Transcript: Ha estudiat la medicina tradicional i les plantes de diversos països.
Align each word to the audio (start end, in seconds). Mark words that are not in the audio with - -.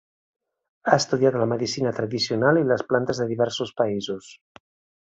Ha 0.91 0.95
estudiat 1.01 1.37
la 1.41 1.47
medicina 1.53 1.93
tradicional 1.99 2.63
i 2.63 2.67
les 2.73 2.85
plantes 2.95 3.23
de 3.25 3.31
diversos 3.35 3.79
països. 3.85 4.37